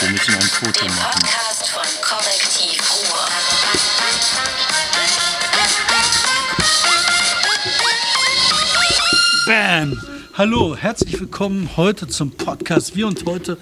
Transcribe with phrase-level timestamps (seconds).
[0.00, 1.20] Wir müssen ein Foto Der machen.
[1.20, 3.28] Podcast von Korrektiv Ruhr.
[9.44, 10.00] Bam!
[10.38, 12.96] Hallo, herzlich willkommen heute zum Podcast.
[12.96, 13.58] Wir und heute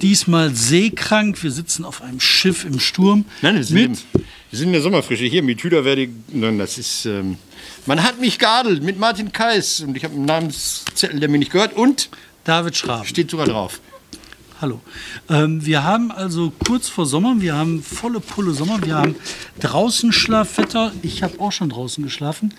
[0.00, 1.42] diesmal seekrank.
[1.42, 3.26] Wir sitzen auf einem Schiff im Sturm.
[3.42, 3.84] Nein, wir sind, mit
[4.14, 5.24] im, wir sind in der Sommerfrische.
[5.26, 6.08] Hier mit Hüderwerde.
[6.28, 7.04] Nein, das ist.
[7.04, 7.36] Ähm,
[7.84, 9.80] man hat mich geadelt mit Martin Kais.
[9.80, 11.74] Und ich habe einen Namenszettel, der mir nicht gehört.
[11.74, 12.08] Und
[12.44, 13.04] David Schraben.
[13.04, 13.78] steht sogar drauf.
[14.62, 14.80] Hallo.
[15.28, 19.16] Ähm, wir haben also kurz vor Sommer, wir haben volle Pulle Sommer, wir haben
[19.58, 20.92] draußen Schlafwetter.
[21.02, 22.54] Ich habe auch schon draußen geschlafen.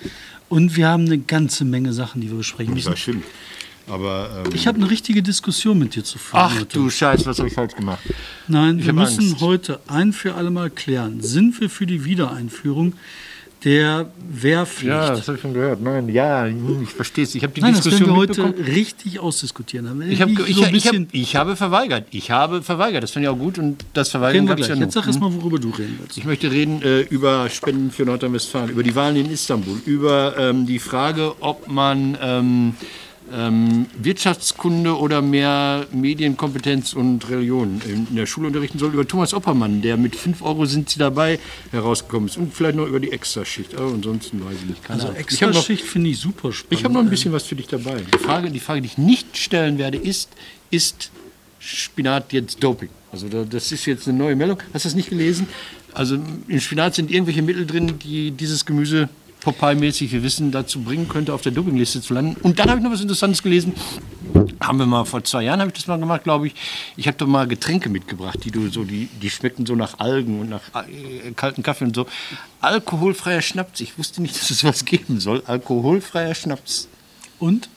[0.49, 2.89] Und wir haben eine ganze Menge Sachen, die wir besprechen Das müssen.
[2.89, 3.23] war schön.
[3.87, 4.43] Aber.
[4.45, 6.41] Ähm, Ich habe eine richtige Diskussion mit dir zu führen.
[6.43, 6.65] ach heute.
[6.77, 7.99] du Scheiß, was habe ich falsch gemacht?
[8.49, 9.41] Nein, Ich wir müssen Angst.
[9.41, 11.21] heute ein für alle Mal klären.
[11.21, 12.93] Sind wir für die Wiedereinführung
[13.63, 14.93] der Wehrpflicht?
[14.93, 15.81] habe ich schon gehört.
[15.81, 17.35] Nein, ja, ich verstehe es.
[17.35, 20.01] Ich habe die Nein, das werden Diskussion wir heute richtig ausdiskutieren.
[20.09, 22.07] Ich, hab, ich, so ich, hab, ich habe verweigert.
[22.11, 23.03] Ich habe verweigert.
[23.03, 23.57] Das fand ich auch gut.
[23.59, 24.79] Und das Verweigern gab es gleich.
[24.79, 25.03] ja Jetzt noch.
[25.03, 26.17] sag erst mal, worüber du reden willst.
[26.17, 30.65] Ich möchte reden äh, über Spenden für Nordrhein-Westfalen, über die Wahlen in Istanbul, über ähm,
[30.65, 32.73] die Frage, ob man ähm,
[33.31, 39.33] ähm, Wirtschaftskunde oder mehr Medienkompetenz und Religion in, in der Schule unterrichten soll, über Thomas
[39.33, 41.39] Oppermann, der mit 5 Euro sind sie dabei
[41.71, 43.71] herausgekommen ist und vielleicht noch über die Extraschicht.
[43.79, 44.83] Oh, ansonsten weiß ich nicht.
[44.83, 45.25] Keine Also Ahnung.
[45.29, 46.79] ich habe noch, Extraschicht finde ich super spannend.
[46.79, 48.01] ich hab noch ein bisschen was für dich dabei.
[48.13, 50.29] Die Frage, die Frage, die ich nicht stellen werde, ist,
[50.69, 51.11] ist
[51.59, 52.89] Spinat jetzt Doping?
[53.11, 54.57] Also da- das ist jetzt eine neue Meldung.
[54.73, 55.47] Hast du das nicht gelesen?
[55.93, 59.09] Also im Spinat sind irgendwelche Mittel drin, die dieses Gemüse
[59.43, 62.39] Popeye-mäßig, wir wissen, dazu bringen könnte, auf der Dopingliste zu landen.
[62.41, 63.73] Und dann habe ich noch was Interessantes gelesen.
[64.59, 66.55] Haben wir mal vor zwei Jahren habe ich das mal gemacht, glaube ich.
[66.95, 70.39] Ich habe doch mal Getränke mitgebracht, die du so, die, die schmecken so nach Algen
[70.39, 72.05] und nach äh, kalten Kaffee und so.
[72.61, 73.81] Alkoholfreier Schnaps.
[73.81, 75.43] Ich wusste nicht, dass es was geben soll.
[75.45, 76.87] Alkoholfreier Schnaps.
[77.39, 77.69] Und?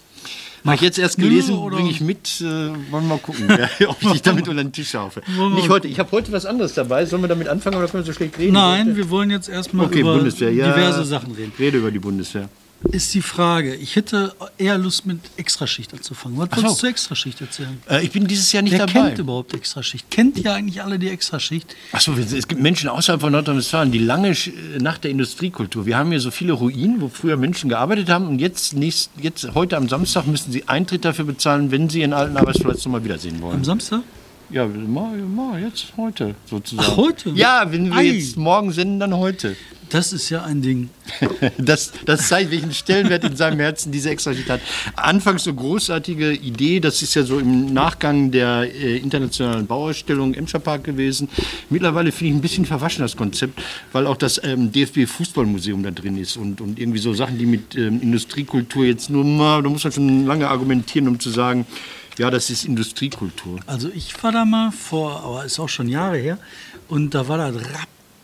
[0.67, 2.41] Habe ich jetzt erst gelesen, bringe ich mit.
[2.41, 5.23] Äh, wollen wir mal gucken, ja, ob ich dich damit unter den Tisch schaufe.
[5.55, 5.89] Nicht heute.
[5.89, 7.07] Ich habe heute was anderes dabei.
[7.07, 8.53] Sollen wir damit anfangen oder können wir so schlecht reden?
[8.53, 10.73] Nein, wir wollen jetzt erstmal Okay, über Bundeswehr, ja.
[10.73, 11.53] diverse Sachen reden.
[11.59, 12.49] Rede über die Bundeswehr.
[12.93, 16.39] Ist die Frage, ich hätte eher Lust mit Extraschicht anzufangen.
[16.39, 16.63] Was so.
[16.63, 17.79] wolltest du Extraschicht erzählen?
[17.91, 18.93] Äh, ich bin dieses Jahr nicht Wer dabei.
[19.09, 20.11] kennt überhaupt Extraschicht?
[20.11, 21.75] Kennt ihr eigentlich alle die Extraschicht?
[21.93, 25.85] Achso, es gibt Menschen außerhalb von Nordrhein-Westfalen, die lange Sch- nach der Industriekultur.
[25.87, 29.55] Wir haben hier so viele Ruinen, wo früher Menschen gearbeitet haben und jetzt, nächst, jetzt
[29.55, 33.41] heute am Samstag müssen sie Eintritt dafür bezahlen, wenn sie ihren alten Arbeitsplatz nochmal wiedersehen
[33.43, 33.57] wollen.
[33.57, 34.03] Am Samstag?
[34.49, 36.89] Ja, mal, mal jetzt heute sozusagen.
[36.93, 37.31] Ach, heute?
[37.31, 38.05] Ja, wenn wir Ei.
[38.05, 39.57] jetzt morgen senden, dann heute.
[39.91, 40.91] Das ist ja ein Ding.
[41.59, 44.61] Das, das zeigt, welchen Stellenwert in seinem Herzen diese Extraschicht hat.
[44.95, 50.59] Anfangs so großartige Idee, das ist ja so im Nachgang der äh, internationalen Bauausstellung Emscher
[50.59, 51.29] Park gewesen.
[51.71, 53.61] Mittlerweile finde ich ein bisschen verwaschen das Konzept,
[53.93, 57.75] weil auch das ähm, DFB-Fußballmuseum da drin ist und, und irgendwie so Sachen, die mit
[57.77, 61.67] ähm, Industriekultur jetzt nur mal, da muss man schon lange argumentieren, um zu sagen,
[62.19, 63.61] ja, das ist Industriekultur.
[63.67, 66.39] Also ich war da mal vor, aber ist auch schon Jahre her,
[66.89, 67.63] und da war das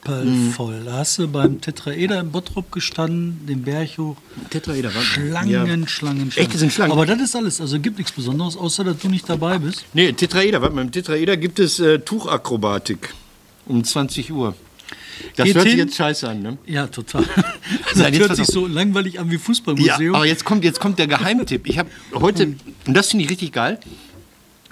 [0.06, 0.82] rappelvoll.
[0.84, 4.16] Da hast du beim Tetraeder im Bottrop gestanden, den Berg hoch.
[4.50, 5.06] Tetraeder, warte.
[5.06, 5.64] Schlangen, Ja.
[5.66, 6.32] Schlangen, Schlangen.
[6.36, 6.92] Echt, das sind Schlangen?
[6.92, 7.60] Aber das ist alles.
[7.60, 9.84] Also gibt nichts Besonderes, außer dass du nicht dabei bist.
[9.94, 13.14] Nee, Tetraeder, warte mal, im Tetraeder gibt es äh, Tuchakrobatik
[13.66, 14.54] um 20 Uhr.
[15.36, 15.86] Das Geht hört sich hin.
[15.86, 16.58] jetzt scheiße an, ne?
[16.66, 17.22] Ja, total.
[17.22, 17.44] Nein,
[17.94, 20.14] das jetzt hört sich so langweilig an wie Ja, Fußballmuseum.
[20.14, 21.66] aber jetzt kommt, jetzt kommt der Geheimtipp.
[21.68, 23.78] Ich habe heute, und das finde ich richtig geil,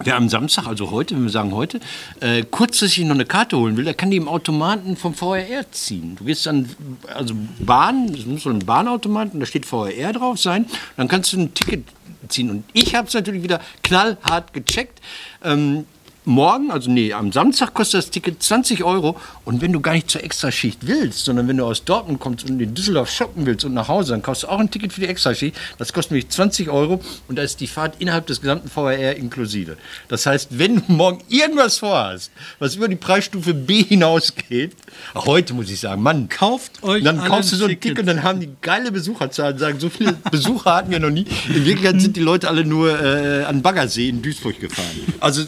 [0.04, 1.80] wer am Samstag, also heute, wenn wir sagen heute,
[2.20, 6.16] äh, kurzfristig noch eine Karte holen will, der kann die im Automaten vom VRR ziehen.
[6.16, 6.68] Du gehst dann,
[7.14, 10.66] also Bahn, es muss so ein Bahnautomat und da steht VRR drauf sein,
[10.96, 11.84] dann kannst du ein Ticket
[12.28, 12.50] ziehen.
[12.50, 15.00] Und ich habe es natürlich wieder knallhart gecheckt.
[15.42, 15.86] Ähm,
[16.24, 19.16] Morgen, also nee, am Samstag kostet das Ticket 20 Euro.
[19.44, 22.60] Und wenn du gar nicht zur Extraschicht willst, sondern wenn du aus Dortmund kommst und
[22.60, 25.06] in Düsseldorf shoppen willst und nach Hause, dann kaufst du auch ein Ticket für die
[25.06, 25.56] Extraschicht.
[25.78, 29.76] Das kostet nämlich 20 Euro und da ist die Fahrt innerhalb des gesamten VRR inklusive.
[30.08, 34.76] Das heißt, wenn du morgen irgendwas vorhast, was über die Preisstufe B hinausgeht,
[35.14, 37.98] auch heute muss ich sagen, Mann, Kauft euch dann kaufst du so ein Ticket Ticket.
[38.00, 41.26] und dann haben die geile Besucherzahlen, sagen, so viele Besucher hatten wir noch nie.
[41.48, 44.86] In Wirklichkeit sind die Leute alle nur äh, an Baggersee in Duisburg gefahren.
[45.20, 45.44] Also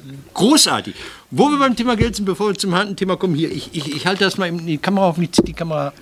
[0.63, 0.95] großartig.
[1.31, 3.95] Wo wir beim Thema Geld sind, bevor wir zum harten Thema kommen, hier, ich, ich,
[3.95, 5.93] ich halte das mal in die Kamera auf, nicht die Kamera.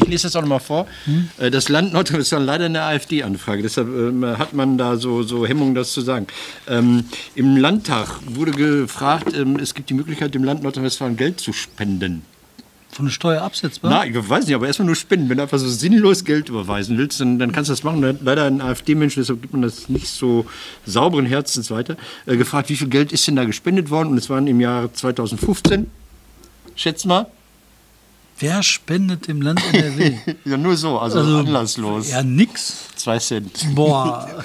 [0.00, 0.86] Ich lese das auch noch mal vor.
[1.38, 5.74] Äh, Das Land Nordrhein-Westfalen leider eine AfD-Anfrage, deshalb ähm, hat man da so, so Hemmungen,
[5.74, 6.26] das zu sagen.
[6.68, 7.04] Ähm,
[7.34, 12.22] Im Landtag wurde gefragt, ähm, es gibt die Möglichkeit, dem Land Nordrhein-Westfalen Geld zu spenden.
[12.90, 13.90] Von der Steuer absetzbar?
[13.90, 15.28] Na, ich weiß nicht, aber erstmal nur spenden.
[15.28, 18.18] Wenn du einfach so sinnlos Geld überweisen willst, dann, dann kannst du das machen.
[18.22, 20.46] Leider ein AfD-Mensch, deshalb gibt man das nicht so
[20.86, 21.96] sauberen Herzens weiter,
[22.26, 24.08] äh, gefragt, wie viel Geld ist denn da gespendet worden?
[24.08, 25.90] Und es waren im Jahr 2015,
[26.74, 27.26] schätz mal,
[28.40, 30.16] Wer spendet dem Land NRW?
[30.44, 32.10] ja nur so, also, Also, anlasslos.
[32.10, 32.87] Ja, nix.
[32.98, 33.74] 2 Cent.
[33.74, 34.42] Boah.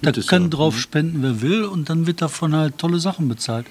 [0.01, 0.49] Da kann so.
[0.49, 3.65] drauf spenden, wer will, und dann wird davon halt tolle Sachen bezahlt.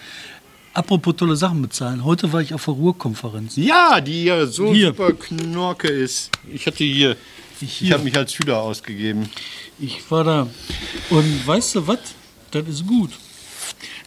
[0.75, 2.05] Apropos tolle Sachen bezahlen.
[2.05, 3.57] Heute war ich auf der Ruhrkonferenz.
[3.57, 4.89] Ja, die ja so Hier.
[4.89, 6.31] super Knorke ist.
[6.53, 7.17] Ich hatte hier,
[7.61, 7.95] ich, Hier.
[7.95, 9.29] habe mich als Schüler ausgegeben.
[9.79, 10.47] Ich war da.
[11.11, 11.99] Und weißt du was?
[12.51, 13.11] Das ist gut.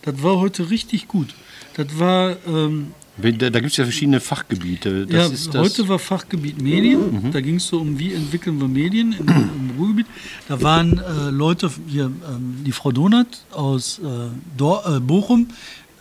[0.03, 1.29] Das war heute richtig gut.
[1.75, 5.06] Das war, ähm, Da, da gibt es ja verschiedene Fachgebiete.
[5.06, 5.59] Das ja, ist das, Mhm.
[5.59, 7.31] heute war Fachgebiet Medien.
[7.31, 10.07] Da ging es so um, wie entwickeln wir Medien in, im Ruhrgebiet.
[10.47, 15.47] Da waren äh, Leute, hier, ähm, die Frau Donat aus äh, Dor äh, Bochum,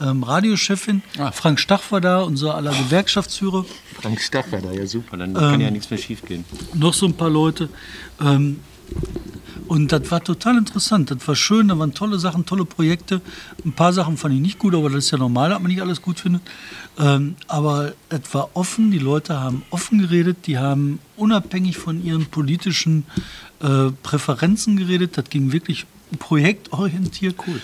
[0.01, 1.31] ähm, Radiochefin, Ah.
[1.31, 3.67] Frank Stach war da, unser aller Gewerkschaftsführer.
[4.01, 5.17] Frank Stach war da, ja super.
[5.19, 6.45] Dann kann ja nichts mehr schief gehen.
[6.75, 7.69] noch so ein paar Leute.
[8.21, 8.61] Ähm,
[9.71, 11.13] und das war total interessant.
[11.13, 13.21] Das war schön, da waren tolle Sachen, tolle Projekte.
[13.65, 15.81] Ein paar Sachen fand ich nicht gut, aber das ist ja normal, dass man nicht
[15.81, 16.43] alles gut findet.
[16.99, 22.27] Ähm, aber es war offen, die Leute haben offen geredet, die haben unabhängig von ihren
[22.27, 23.05] politischen
[23.61, 25.17] äh, Präferenzen geredet.
[25.17, 25.87] Das ging wirklich
[26.19, 27.37] projektorientiert.
[27.47, 27.61] Cool.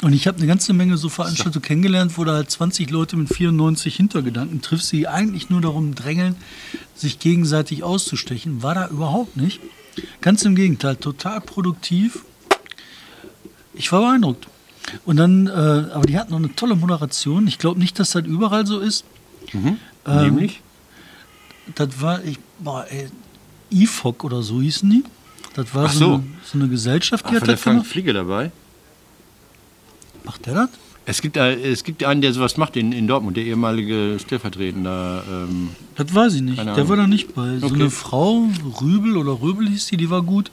[0.00, 3.28] Und ich habe eine ganze Menge so Veranstaltungen kennengelernt, wo du halt 20 Leute mit
[3.28, 6.34] 94 Hintergedanken triffst, die eigentlich nur darum drängeln,
[6.94, 8.62] sich gegenseitig auszustechen.
[8.62, 9.60] War da überhaupt nicht.
[10.20, 12.24] Ganz im Gegenteil, total produktiv.
[13.74, 14.46] Ich war beeindruckt.
[15.04, 17.46] Und dann, äh, aber die hatten noch eine tolle Moderation.
[17.46, 19.04] Ich glaube nicht, dass das überall so ist.
[19.52, 20.60] Ähm, Nämlich?
[21.74, 23.08] Das war, ich, boah, ey,
[23.70, 25.04] IFOC oder so hießen die.
[25.54, 26.14] Das war Ach so, so.
[26.14, 27.90] Eine, so eine Gesellschaft, Ach, die war hat der das Frank gemacht.
[27.92, 28.50] Fliege dabei?
[30.24, 30.68] Macht der das?
[31.04, 35.24] Es gibt, äh, es gibt einen, der sowas macht in, in Dortmund, der ehemalige Stellvertretender.
[35.28, 36.58] Ähm, Das weiß ich nicht.
[36.64, 37.58] Der war da nicht bei.
[37.58, 37.74] So Okay.
[37.74, 38.48] eine Frau,
[38.80, 40.50] Rübel oder Röbel hieß die, die war gut.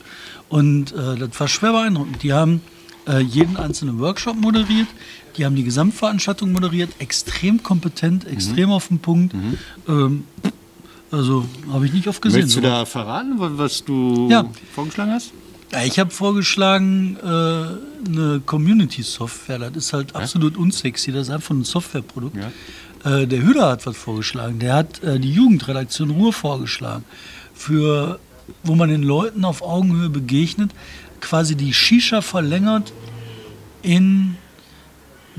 [0.48, 2.22] Und äh, das war schwer beeindruckend.
[2.24, 2.62] Die haben
[3.06, 4.88] äh, jeden einzelnen Workshop moderiert.
[5.36, 6.90] Die haben die Gesamtveranstaltung moderiert.
[6.98, 8.32] Extrem kompetent, Mhm.
[8.32, 9.32] extrem auf den Punkt.
[9.88, 10.24] Ähm,
[11.12, 12.42] also habe ich nicht oft gesehen.
[12.42, 14.46] willst du da verraten, wa- was du Ja.
[14.74, 15.32] vorgeschlagen hast?
[15.72, 17.26] Ja, ich habe vorgeschlagen, äh,
[18.08, 19.58] eine Community-Software.
[19.58, 21.12] Das ist halt absolut unsexy.
[21.12, 22.36] Das ist einfach ein Softwareprodukt.
[23.04, 24.58] Äh, der Hüder hat was vorgeschlagen.
[24.58, 27.04] Der hat äh, die Jugendredaktion Ruhr vorgeschlagen.
[27.54, 28.18] Für,
[28.64, 30.72] wo man den Leuten auf Augenhöhe begegnet,
[31.20, 32.92] quasi die Shisha verlängert
[33.82, 34.36] in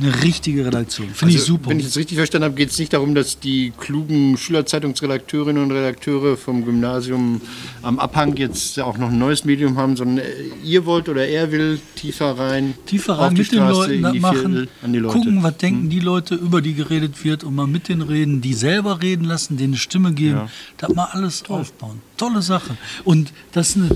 [0.02, 1.08] eine richtige Redaktion.
[1.14, 1.70] Finde ich Also, super.
[1.70, 5.72] Wenn ich es richtig verstanden habe, geht es nicht darum, dass die klugen Schülerzeitungsredakteurinnen und
[5.72, 7.42] Redakteure vom Gymnasium
[7.82, 10.32] am Abhang jetzt auch noch ein neues Medium haben, sondern äh,
[10.64, 14.20] ihr wollt oder er will tiefer rein, tiefer rein mit den Straße, Leuten das die
[14.20, 14.70] machen, Viertel.
[14.82, 15.04] Hm.
[15.08, 18.54] gucken, was denken die Leute, über die geredet wird und mal mit denen reden, die
[18.54, 20.50] selber reden lassen, denen eine Stimme geben, Ja.
[20.78, 22.02] das mal alles aufbauen.
[22.18, 22.78] Tolle Sache.
[23.04, 23.90] Und das, ist eine,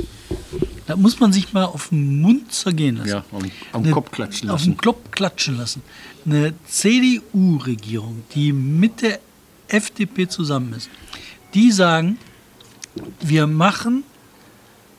[0.88, 3.10] das muss man sich mal auf den Mund zergehen lassen.
[3.10, 4.72] Ja, am- am Eine- Kopf klatschen Auf lassen.
[4.74, 5.82] den Kopf klatschen lassen.
[6.26, 9.20] Eine CDU-Regierung, die mit der
[9.68, 10.90] FDP zusammen ist,
[11.54, 12.18] die sagen,
[13.22, 14.04] wir machen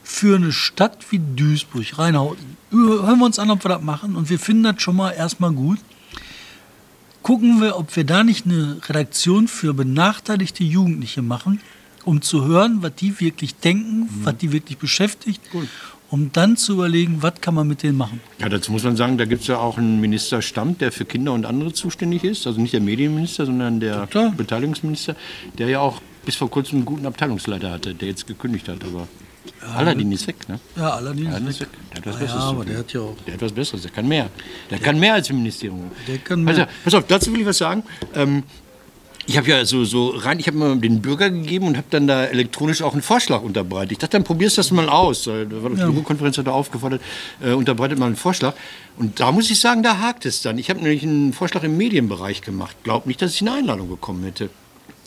[0.02, 4.28] für eine Stadt wie Duisburg, Rheinhausen, hören wir uns an, ob wir das machen und
[4.30, 5.78] wir finden das schon mal erstmal gut.
[7.22, 11.60] Gucken wir, ob wir da nicht eine Redaktion für benachteiligte Jugendliche machen,
[12.06, 15.42] um zu hören, was die wirklich denken, was die wirklich beschäftigt,
[16.08, 18.20] um dann zu überlegen, was kann man mit denen machen.
[18.38, 21.32] Ja, dazu muss man sagen, da gibt es ja auch einen Ministerstamm, der für Kinder
[21.32, 22.46] und andere zuständig ist.
[22.46, 24.32] Also nicht der Medienminister, sondern der Klar.
[24.36, 25.16] Beteiligungsminister,
[25.58, 28.84] der ja auch bis vor kurzem einen guten Abteilungsleiter hatte, der jetzt gekündigt hat.
[28.84, 29.08] Aber
[29.74, 30.60] Aladdin ist weg, ne?
[30.76, 30.90] Ja.
[30.94, 31.68] Aladdin ist weg.
[31.90, 33.16] Der hat was Ah, Besseres ja, aber der hat ja auch.
[33.26, 34.30] Der hat was Besseres, der kann mehr.
[34.70, 35.90] Der kann mehr als im Ministerium.
[36.06, 36.54] Der kann mehr.
[36.54, 37.82] Also, pass auf, dazu will ich was sagen.
[38.14, 38.44] Ähm,
[39.26, 42.06] ich habe ja so, so rein, ich habe mal den Bürger gegeben und habe dann
[42.06, 43.92] da elektronisch auch einen Vorschlag unterbreitet.
[43.92, 45.24] Ich dachte, dann probierst du das mal aus.
[45.24, 47.02] Da war die Jugendkonferenz hat da aufgefordert,
[47.42, 48.54] äh, unterbreitet mal einen Vorschlag.
[48.96, 50.58] Und da muss ich sagen, da hakt es dann.
[50.58, 52.76] Ich habe nämlich einen Vorschlag im Medienbereich gemacht.
[52.84, 54.48] Glaub nicht, dass ich eine Einladung bekommen hätte.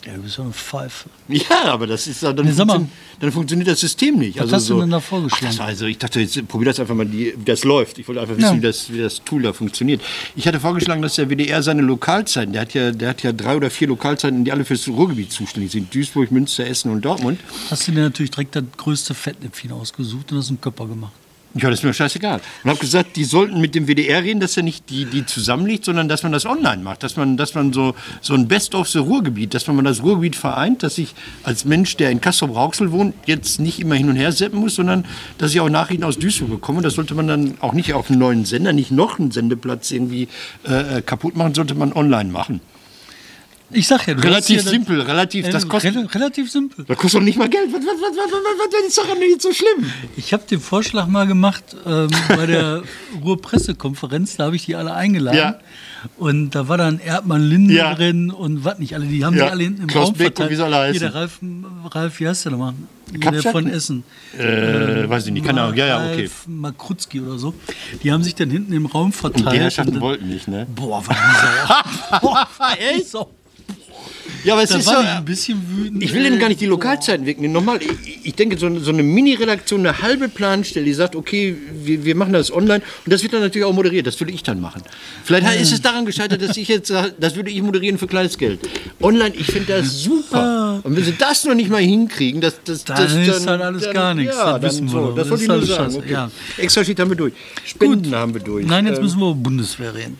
[0.06, 1.10] Ja, du bist ja eine Pfeife.
[1.28, 2.86] Ja, aber das ist dann, Nee, funktio-
[3.20, 4.40] dann funktioniert das System nicht.
[4.40, 5.54] Was hast du denn da vorgeschlagen?
[5.60, 7.98] Ach, also ich dachte, jetzt probier das einfach mal, die, wie das läuft.
[7.98, 8.56] Ich wollte einfach wissen, Ja.
[8.56, 10.00] wie, das, wie das Tool da funktioniert.
[10.36, 13.56] Ich hatte vorgeschlagen, dass der WDR seine Lokalzeiten, der hat ja, der hat ja drei
[13.56, 15.94] oder vier Lokalzeiten, die alle fürs Ruhrgebiet zuständig sind.
[15.94, 17.38] Duisburg, Münster, Essen und Dortmund.
[17.70, 21.12] Hast du dir natürlich direkt das größte Fettnäpfchen ausgesucht und hast einen Körper gemacht.
[21.54, 22.40] Ja, das ist mir scheißegal.
[22.62, 25.84] Und habe gesagt, die sollten mit dem WDR reden, dass er nicht die, die zusammenliegt,
[25.84, 27.02] sondern dass man das online macht.
[27.02, 30.36] Dass man, dass man so, so ein Best of the Ruhrgebiet, dass man das Ruhrgebiet
[30.36, 34.30] vereint, dass ich als Mensch, der in Kassel-Rauxel wohnt, jetzt nicht immer hin und her
[34.30, 35.04] seppen muss, sondern
[35.38, 36.82] dass ich auch Nachrichten aus Duisburg bekomme.
[36.82, 40.28] Das sollte man dann auch nicht auf einem neuen Sender, nicht noch einen Sendeplatz irgendwie
[40.62, 42.60] äh, kaputt machen, sollte man online machen.
[43.72, 46.84] Ich sag ja, du Relativ hier das- simpel, relativ, das Äh, kostet, rel- relativ simpel.
[46.88, 47.72] das kostet doch nicht mal Geld.
[47.72, 49.90] Was, was, was, was, was, was ist doch nicht so schlimm.
[50.16, 52.82] Ich habe den Vorschlag mal gemacht ähm, bei der
[53.24, 55.36] Ruhr-Pressekonferenz, da habe ich die alle eingeladen.
[55.38, 55.58] Ja.
[56.16, 57.94] Und da war dann Erdmann Linde Ja.
[57.94, 59.44] drin und was nicht alle, die haben Ja.
[59.44, 60.50] sich alle hinten im Klaus Raum Beck und verteilt.
[60.50, 60.92] wie soll er heißen?
[60.92, 61.38] Hier, der Ralf,
[61.90, 62.74] Ralf, wie heißt der nochmal?
[63.12, 64.04] Der von Essen.
[64.38, 65.76] Äh, weiß ich nicht, keine Ahnung.
[65.76, 66.20] Ja, ja, okay.
[66.22, 67.54] Ralf Makruzki oder so.
[68.02, 69.52] Die haben sich dann hinten im Raum verteilt.
[69.52, 70.66] Die Herrschaften und wollten nicht, ne?
[70.74, 72.20] Boah, war die sauer.
[72.20, 73.28] Boah, war die sauer.
[74.44, 76.02] Ja, aber es Da ist war so, ich ein bisschen wütend.
[76.02, 77.52] Ich will Ihnen gar nicht die Lokalzeiten wegnehmen.
[77.52, 77.90] Nochmal, ich,
[78.26, 82.14] ich denke, so, eine- so eine Mini-Redaktion, eine halbe Planstelle, die sagt, okay, wir, wir
[82.14, 84.06] machen das online und das wird dann natürlich auch moderiert.
[84.06, 84.82] Das würde ich dann machen.
[85.24, 88.38] Vielleicht ist es daran gescheitert, dass ich jetzt sage, das würde ich moderieren für kleines
[88.38, 88.60] Geld.
[89.00, 90.80] Online, ich finde das super.
[90.82, 93.90] Und wenn Sie das noch nicht mal hinkriegen, das, das, Dann das ist halt alles
[93.92, 94.34] gar nichts.
[94.36, 95.94] Ja, Das dann wissen wir so, das wollte ich nur alles sagen.
[95.96, 96.12] Okay.
[96.12, 96.30] ja.
[96.56, 97.32] Extra Sheet haben wir durch.
[97.64, 98.66] Spenden haben wir durch.
[98.66, 100.18] Nein, jetzt Ähm, müssen wir über Bundeswehr reden.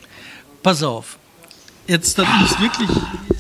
[0.62, 1.16] Pass auf.
[1.90, 2.88] Jetzt das ist wirklich,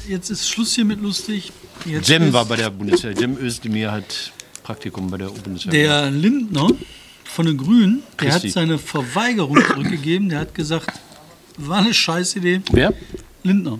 [0.08, 1.52] jetzt ist Schluss hier mit lustig.
[1.86, 3.12] Jetzt Jem war bei der Bundeswehr.
[3.12, 4.32] Jem Özdemir hat
[4.64, 5.70] Praktikum bei der Bundeswehr.
[5.70, 6.68] der Lindner
[7.22, 8.48] von den Grünen, der Christi.
[8.48, 10.30] hat seine Verweigerung zurückgegeben.
[10.30, 10.90] Der hat gesagt,
[11.58, 12.62] war eine Scheißidee.
[12.72, 12.92] Wer?
[13.44, 13.78] Lindner.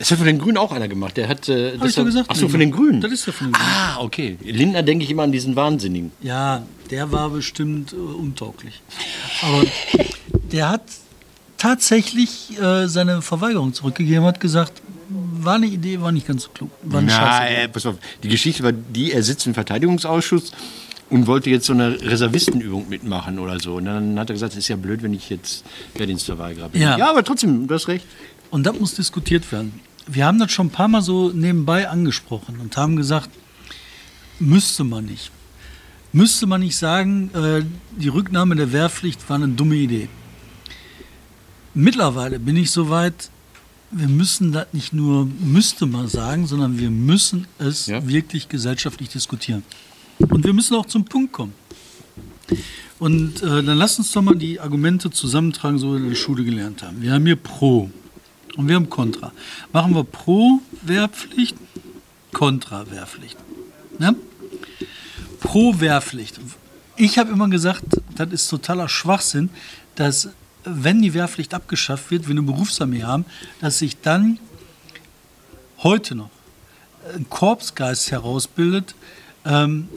[0.00, 1.16] Es hat von den Grünen auch einer gemacht.
[1.16, 1.48] Der hat.
[1.48, 2.26] Äh, Hab ich doch gesagt.
[2.30, 3.00] Ach so, von den Grünen.
[3.00, 3.68] Das ist ja von den Grünen.
[3.68, 4.38] Ah, okay.
[4.42, 6.10] Lindner denke ich immer an diesen Wahnsinnigen.
[6.20, 8.82] Ja, der war bestimmt äh, untauglich.
[9.40, 9.64] Aber
[10.50, 10.82] der hat
[11.60, 16.70] tatsächlich äh, seine Verweigerung zurückgegeben, hat gesagt, war eine Idee, war nicht ganz so klug.
[16.82, 17.54] War eine Na, Scheiße.
[17.54, 17.96] äh, pass auf.
[18.22, 20.52] Die Geschichte war die, er sitzt im Verteidigungsausschuss
[21.10, 23.74] und wollte jetzt so eine Reservistenübung mitmachen oder so.
[23.74, 25.64] Und dann hat er gesagt, es ist ja blöd, wenn ich jetzt
[25.94, 26.80] Wehrdienstverweigerer bin.
[26.80, 26.96] Ja.
[26.96, 28.06] ja, aber trotzdem, du hast recht.
[28.50, 29.80] Und das muss diskutiert werden.
[30.06, 33.28] Wir haben das schon ein paar Mal so nebenbei angesprochen und haben gesagt,
[34.38, 35.30] müsste man nicht.
[36.12, 37.62] Müsste man nicht sagen, äh,
[38.00, 40.08] die Rücknahme der Wehrpflicht war eine dumme Idee.
[41.74, 43.30] Mittlerweile bin ich so weit,
[43.90, 48.06] wir müssen das nicht nur müsste man sagen, sondern wir müssen es Ja.
[48.06, 49.62] wirklich gesellschaftlich diskutieren.
[50.18, 51.54] Und wir müssen auch zum Punkt kommen.
[52.98, 56.16] Und äh, dann lass uns doch mal die Argumente zusammentragen, so wie wir in der
[56.16, 57.00] Schule gelernt haben.
[57.00, 57.90] Wir haben hier Pro
[58.56, 59.32] und wir haben Contra.
[59.72, 61.56] Machen wir Pro Wehrpflicht,
[62.32, 63.36] Contra Wehrpflicht.
[63.98, 64.14] Ne?
[65.40, 66.38] Pro Wehrpflicht.
[66.96, 67.84] Ich habe immer gesagt,
[68.16, 69.48] das ist totaler Schwachsinn,
[69.94, 70.28] dass
[70.64, 73.24] wenn die Wehrpflicht abgeschafft wird, wir eine Berufsarmee haben,
[73.60, 74.38] dass sich dann
[75.82, 76.30] heute noch
[77.14, 78.94] ein Korpsgeist herausbildet,
[79.44, 79.88] ähm,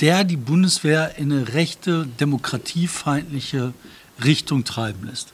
[0.00, 3.72] der die Bundeswehr in eine rechte, demokratiefeindliche
[4.24, 5.32] Richtung treiben lässt.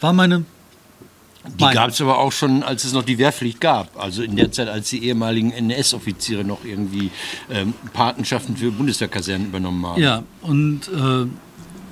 [0.00, 0.44] War meine
[1.58, 3.98] Die gab es aber auch schon, als es noch die Wehrpflicht gab.
[3.98, 7.10] Also in der Zeit, als die ehemaligen NS-Offiziere noch irgendwie
[7.50, 10.02] ähm, Patenschaften für Bundeswehrkasernen übernommen haben.
[10.02, 11.26] Ja, und äh,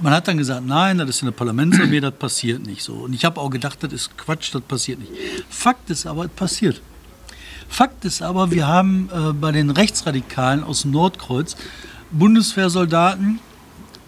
[0.04, 2.92] man hat dann gesagt, nein, das ist eine Parlamentsarmee, das passiert nicht so.
[2.92, 5.10] Und ich habe auch gedacht, das ist Quatsch, das passiert nicht.
[5.48, 6.82] Fakt ist aber, es passiert.
[7.70, 11.56] Fakt ist aber, wir haben äh, bei den Rechtsradikalen aus dem Nordkreuz
[12.10, 13.40] Bundeswehrsoldaten,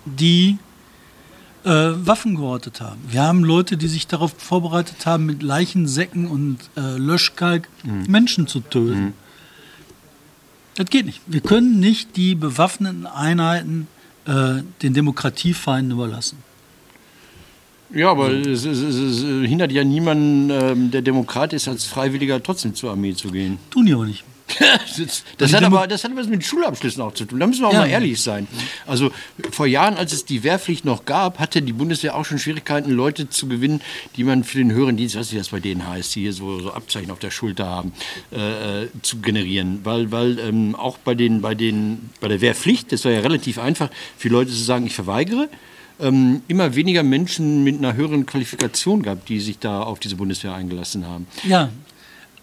[0.05, 0.59] die
[1.65, 3.01] äh, Waffen gehortet haben.
[3.09, 7.71] Wir haben Leute, die sich darauf vorbereitet haben, mit Leichensäcken und äh, Löschkalk
[8.07, 9.15] Menschen zu töten.
[10.75, 11.23] Das geht nicht.
[11.27, 13.89] Wir können nicht die bewaffneten Einheiten
[14.27, 16.39] äh, den Demokratiefeinden überlassen.
[17.95, 22.75] Ja, aber es, es, es, hindert ja niemanden, ähm, der Demokrat ist, als Freiwilliger trotzdem
[22.75, 23.59] zur Armee zu gehen.
[23.71, 24.25] Tun die aber nicht.
[24.99, 27.41] das, das, hat aber, das hat was mit Schulabschlüssen auch zu tun.
[27.41, 27.81] Da müssen wir auch Ja.
[27.81, 28.47] mal ehrlich sein.
[28.87, 29.11] Also
[29.51, 33.29] vor Jahren, als es die Wehrpflicht noch gab, hatte die Bundeswehr auch schon Schwierigkeiten, Leute
[33.29, 33.81] zu gewinnen,
[34.17, 36.73] die man für den höheren Dienst, wie das bei denen heißt, die hier so, so
[36.73, 37.93] Abzeichen auf der Schulter haben,
[38.33, 39.81] äh, äh, zu generieren.
[39.85, 43.59] Weil, weil ähm, auch bei, den, bei, den, bei der Wehrpflicht, das war ja relativ
[43.59, 45.49] einfach, für Leute zu sagen, ich verweigere,
[45.99, 50.55] ähm, immer weniger Menschen mit einer höheren Qualifikation gab, die sich da auf diese Bundeswehr
[50.55, 51.27] eingelassen haben.
[51.45, 51.71] Ja,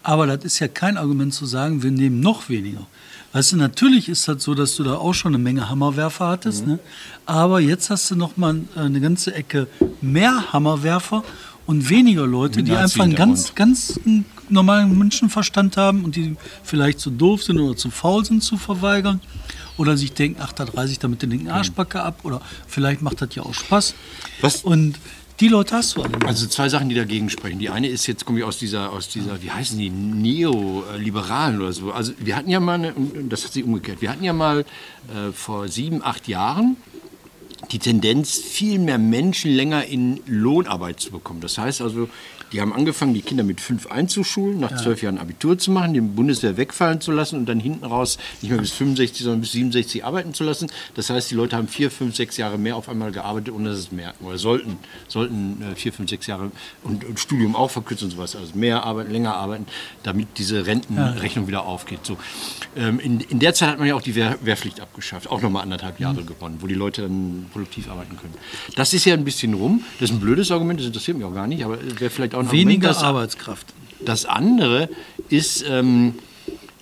[0.04, 2.86] aber das ist ja kein Argument zu sagen, wir nehmen noch weniger.
[3.32, 6.66] Weißt du, natürlich ist das so, dass du da auch schon eine Menge Hammerwerfer hattest,
[6.66, 6.78] ne?
[7.26, 9.66] aber jetzt hast du noch mal eine ganze Ecke
[10.00, 11.24] mehr Hammerwerfer
[11.66, 13.98] und weniger Leute, die einfach einen ganz, ganz
[14.50, 19.20] normalen Menschenverstand haben und die vielleicht zu doof sind oder zu faul sind zu verweigern
[19.78, 23.20] oder sich denken, ach, da reiße ich damit den linken Arschbacke ab oder vielleicht macht
[23.20, 23.94] das ja auch Spaß.
[24.42, 24.96] Was- Und
[25.40, 26.18] die Leute hast du alle.
[26.26, 27.58] Also zwei Sachen, die dagegen sprechen.
[27.58, 31.72] Die eine ist, jetzt komme ich aus dieser, aus dieser, wie heißen die, Neoliberalen oder
[31.72, 31.92] so.
[31.92, 32.94] Also wir hatten ja mal,
[33.28, 36.76] das hat sich umgekehrt, wir hatten ja mal äh, vor sieben, acht Jahren
[37.70, 41.40] die Tendenz, viel mehr Menschen länger in Lohnarbeit zu bekommen.
[41.40, 42.08] Das heißt also,
[42.52, 46.00] die haben angefangen, die Kinder mit fünf einzuschulen, nach zwölf Jahren Abitur zu machen, die
[46.00, 50.04] Bundeswehr wegfallen zu lassen und dann hinten raus nicht mehr bis 65, sondern bis 67
[50.04, 50.70] arbeiten zu lassen.
[50.94, 53.78] Das heißt, die Leute haben vier, fünf, sechs Jahre mehr auf einmal gearbeitet, ohne dass
[53.78, 54.24] sie es merken.
[54.24, 56.50] Oder sollten, sollten äh, vier, fünf, sechs Jahre
[56.82, 58.36] und, und Studium auch verkürzen und sowas.
[58.36, 59.66] Also mehr arbeiten, länger arbeiten,
[60.02, 62.00] damit diese Rentenrechnung wieder aufgeht.
[62.02, 62.16] So.
[62.76, 65.62] Ähm, in, in der Zeit hat man ja auch die Wehr, Wehrpflicht abgeschafft, auch nochmal
[65.62, 68.34] anderthalb Jahre gewonnen, wo die Leute dann produktiv arbeiten können.
[68.76, 69.84] Das ist ja ein bisschen rum.
[69.98, 72.52] Das ist ein blödes Argument, das interessiert mich auch gar nicht, aber wäre vielleicht Argument,
[72.52, 73.66] Weniger das- Arbeitskraft.
[74.04, 74.88] das andere
[75.28, 76.14] ist, ähm,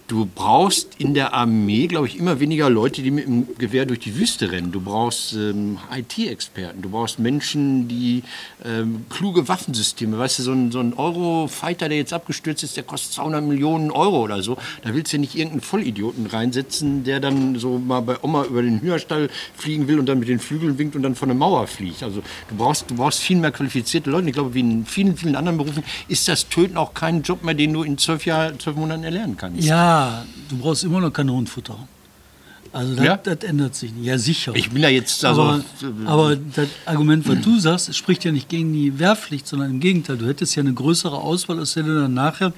[0.09, 4.01] du brauchst in der Armee, glaube ich, immer weniger Leute, die mit dem Gewehr durch
[4.01, 4.73] die Wüste rennen.
[4.73, 8.23] Du brauchst ähm, IT-Experten, du brauchst Menschen, die
[8.65, 12.85] ähm, kluge Waffensysteme, weißt du, so ein, so ein Eurofighter, der jetzt abgestürzt ist, der
[12.85, 14.57] kostet 200 Millionen Euro oder so.
[14.83, 18.81] Da willst du nicht irgendeinen Vollidioten reinsetzen, der dann so mal bei Oma über den
[18.81, 22.03] Hühnerstall fliegen will und dann mit den Flügeln winkt und dann von der Mauer fliegt.
[22.03, 24.29] Also du brauchst, du brauchst viel mehr qualifizierte Leute.
[24.29, 27.55] Ich glaube, wie in vielen, vielen anderen Berufen ist das Töten auch kein Job mehr,
[27.55, 29.65] den du in zwölf, Jahr, zwölf Monaten erlernen kannst.
[29.65, 29.92] Ja,
[30.49, 31.77] du brauchst immer noch Kanonenfutter.
[32.73, 33.17] Also das, Ja?
[33.19, 34.07] das ändert sich nicht.
[34.07, 34.53] Ja, sicher.
[34.55, 35.65] Ich bin da jetzt also, aber,
[36.07, 40.17] aber das Argument, was du sagst, spricht ja nicht gegen die Wehrpflicht, sondern im Gegenteil.
[40.17, 42.53] Du hättest ja eine größere Auswahl, als du dann nachher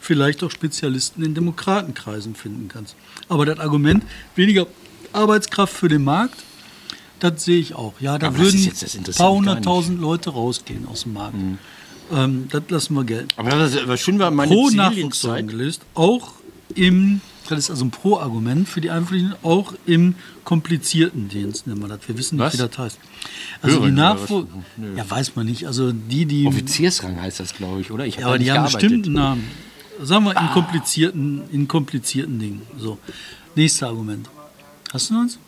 [0.00, 2.96] vielleicht auch Spezialisten in Demokratenkreisen finden kannst.
[3.28, 4.02] Aber das Argument,
[4.34, 4.66] weniger
[5.12, 6.42] Arbeitskraft für den Markt,
[7.20, 7.94] das sehe ich auch.
[8.00, 11.36] Ja, da Aber würden ein paar hunderttausend Leute rausgehen aus dem Markt.
[12.12, 13.28] Ähm, das lassen wir gelten.
[13.36, 16.32] aber das, was schön war, meine Pro gelöst, auch
[16.74, 21.88] im, das ist also ein Pro-Argument für die Einpflichten, auch im komplizierten Dienst nennen wir
[21.88, 22.00] das.
[22.06, 22.54] Wir wissen nicht, Was?
[22.54, 22.98] wie das heißt.
[23.62, 24.20] Also die oder was?
[24.20, 24.48] Nachwuchs,
[24.96, 28.06] ja weiß man nicht, also die, die, Offiziersrang heißt das, glaube ich, oder?
[28.06, 28.80] Ich ja, aber die haben gearbeitet.
[28.80, 29.48] bestimmten Namen.
[30.02, 32.62] Sagen wir in komplizierten, in komplizierten Dingen.
[32.78, 32.98] So.
[33.54, 34.28] Nächstes Argument.
[34.92, 35.38] Hast du noch eins?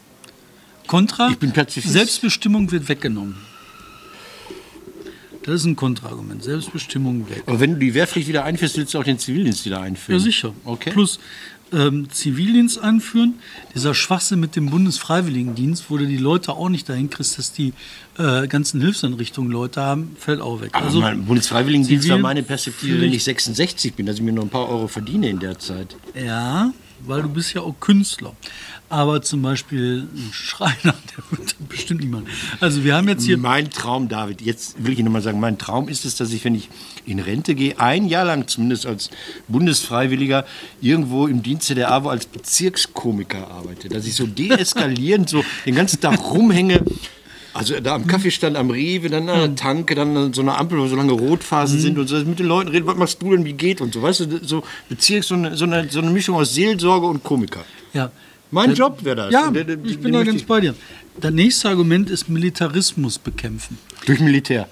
[0.86, 1.30] Kontra.
[1.30, 1.92] Ich bin Pazifist.
[1.92, 3.36] Selbstbestimmung wird weggenommen.
[5.44, 6.42] Das ist ein Kontraargument.
[6.42, 7.42] Selbstbestimmung weg.
[7.46, 10.18] Aber wenn du die Wehrpflicht wieder einführst, willst du auch den Zivildienst wieder einführen?
[10.18, 10.52] Ja, sicher.
[10.64, 10.90] Okay.
[10.90, 11.18] Plus
[11.72, 13.34] ähm, Zivildienst einführen,
[13.74, 17.72] dieser Schwachsinn mit dem Bundesfreiwilligendienst, wo du die Leute auch nicht dahin kriegst, dass die
[18.18, 20.70] äh, ganzen Hilfseinrichtungen Leute haben, fällt auch weg.
[20.74, 24.50] Aber mein Bundesfreiwilligendienst war meine Perspektive, wenn ich 66 bin, dass ich mir noch ein
[24.50, 25.96] paar Euro verdiene in der Zeit.
[26.14, 26.72] Ja,
[27.06, 28.34] weil du bist ja auch Künstler.
[28.92, 32.26] Aber zum Beispiel ein Schreiner, der wird bestimmt nicht machen.
[32.60, 33.38] Also wir haben jetzt hier...
[33.38, 36.44] Mein Traum, David, jetzt will ich Ihnen nochmal sagen, mein Traum ist es, dass ich,
[36.44, 36.68] wenn ich
[37.06, 39.08] in Rente gehe, ein Jahr lang zumindest als
[39.48, 40.44] Bundesfreiwilliger
[40.82, 43.88] irgendwo im Dienste der AWO als Bezirkskomiker arbeite.
[43.88, 46.84] Dass ich so deeskalierend so den ganzen Tag rumhänge.
[47.54, 50.78] Also da am Kaffeestand am Rewe, dann an der Tanke, dann an so einer Ampel,
[50.78, 53.46] wo so lange Rotphasen sind und so, mit den Leuten reden, was machst du denn,
[53.46, 56.36] wie geht und so, weißt du, so Bezirks, so eine, so eine, so eine Mischung
[56.36, 57.64] aus Seelsorge und Komiker.
[57.94, 58.10] Ja,
[58.52, 59.32] Mein Das- Job wäre das.
[59.32, 60.74] Ja, der- der- ich bin da ganz ich- bei dir.
[61.20, 63.78] Das nächste Argument ist Militarismus bekämpfen.
[64.06, 64.68] Durch Militär.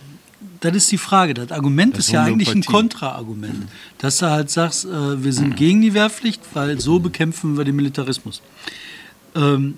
[0.61, 1.33] Das ist die Frage.
[1.35, 2.63] Das Argument Das ist ja eigentlich ein.
[2.63, 3.67] Kontraargument.
[3.99, 7.75] Dass du halt sagst, äh, wir sind gegen die Wehrpflicht, weil so bekämpfen wir den
[7.77, 8.43] Militarismus.
[9.35, 9.75] Ähm,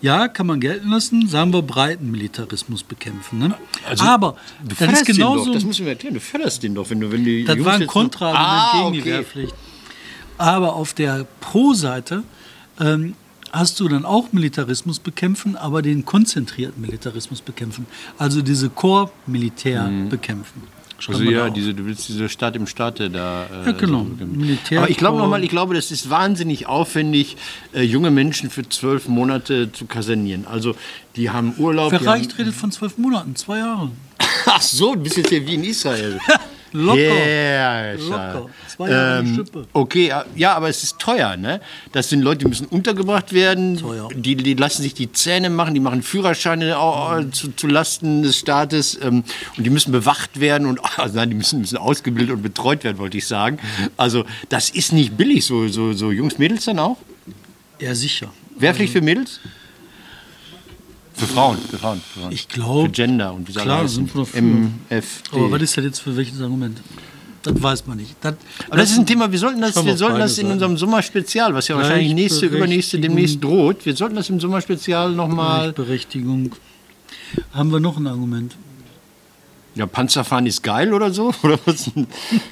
[0.00, 3.38] ja, kann man gelten lassen, sagen wir breiten Militarismus bekämpfen.
[3.40, 3.54] Ne?
[3.88, 4.36] Also, Aber
[4.66, 5.46] Du das ist genauso.
[5.46, 6.14] Doch, das müssen wir erklären.
[6.14, 8.92] Du förderst den doch, wenn du, wenn die Das Jungs war ein Kontraargument Ah, gegen
[8.94, 9.10] die okay.
[9.10, 9.54] Wehrpflicht.
[10.38, 12.22] Aber auf der Pro-Seite
[12.80, 13.14] ähm,
[13.52, 17.86] hast du dann auch Militarismus bekämpfen, aber den konzentrierten Militarismus bekämpfen.
[18.18, 20.62] Also diese Core-Militär bekämpfen.
[20.98, 23.44] Schreiben Also ja, diese, du willst diese Staat im Staate da.
[23.46, 23.98] Äh, Ja, genau.
[23.98, 24.40] so bekämpfen.
[24.40, 27.36] Militär- Aber ich glaube nochmal, ich glaube, das ist wahnsinnig aufwendig,
[27.72, 30.46] äh, junge Menschen für zwölf Monate zu kasernieren.
[30.46, 30.76] Also
[31.16, 31.90] die haben Urlaub.
[31.90, 33.90] Wer die reicht, haben, redet von zwölf Monaten, zwei Jahre.
[34.46, 36.18] Ach so, du bist jetzt hier wie in Israel.
[36.72, 36.98] Locker.
[36.98, 38.50] Yeah, Locker.
[38.68, 39.66] Zwei Jahre ähm, Schippe.
[39.72, 41.60] Okay, ja, aber es ist teuer, ne?
[41.92, 43.76] Das sind Leute, die müssen untergebracht werden.
[43.76, 44.08] Teuer.
[44.14, 48.38] Die, die lassen sich die Zähne machen, die machen Führerscheine äh, zu, zu Lasten des
[48.38, 49.24] Staates ähm,
[49.56, 52.98] und die müssen bewacht werden und also nein, die müssen, müssen ausgebildet und betreut werden,
[52.98, 53.58] wollte ich sagen.
[53.96, 56.96] Also das ist nicht billig, so, so, so Jungs, Mädels dann auch.
[57.78, 58.32] Ja, sicher.
[58.56, 59.40] Wehrpflicht für Mädels?
[61.14, 62.00] Für Frauen, für Frauen.
[62.00, 62.32] Für, Frauen.
[62.32, 62.86] Ich glaube.
[62.86, 64.42] für Gender und wie soll Klar, das sind wir dafür.
[64.42, 65.36] MFD.
[65.36, 66.80] Aber was ist das jetzt für welches Argument?
[67.42, 68.14] Das weiß man nicht.
[68.20, 68.34] Das,
[68.68, 71.66] Aber das ist ein Thema, wir sollten das, wir sollten das in unserem Sommerspezial, was
[71.68, 75.72] ja wahrscheinlich nächste, übernächste demnächst droht, wir sollten das im Sommerspezial nochmal.
[75.72, 76.54] Gleichberechtigung.
[77.52, 78.54] Haben wir noch ein Argument?
[79.74, 81.32] Ja, Panzerfahren ist geil oder so?
[81.42, 81.90] Oder was?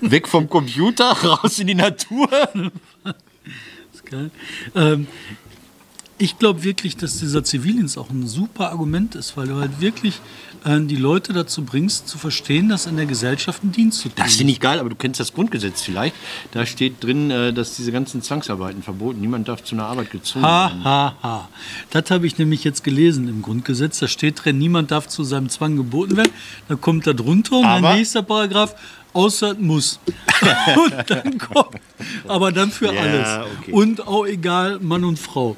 [0.00, 2.28] Weg vom Computer, raus in die Natur?
[3.92, 4.30] ist geil.
[4.74, 5.06] Ähm,
[6.20, 10.20] ich glaube wirklich, dass dieser Zivildienst auch ein super Argument ist, weil du halt wirklich
[10.64, 14.16] äh, die Leute dazu bringst, zu verstehen, dass in der Gesellschaft ein Dienst zu tun
[14.16, 16.14] Das finde ich geil, aber du kennst das Grundgesetz vielleicht.
[16.52, 19.20] Da steht drin, äh, dass diese ganzen Zwangsarbeiten verboten.
[19.20, 20.84] Niemand darf zu einer Arbeit gezwungen Ha, werden.
[20.84, 21.48] ha, ha.
[21.90, 23.98] Das habe ich nämlich jetzt gelesen im Grundgesetz.
[23.98, 26.32] Da steht drin, niemand darf zu seinem Zwang geboten werden.
[26.68, 28.74] Da kommt da drunter und Aber- dann nächster Paragraph,
[29.14, 29.98] außer muss.
[30.76, 31.80] und dann kommt,
[32.28, 33.48] aber dann für Ja, alles.
[33.62, 33.72] okay.
[33.72, 35.56] Und auch egal Mann und Frau.